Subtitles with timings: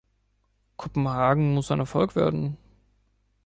[0.77, 2.57] Kopenhagen muss ein Erfolg werden.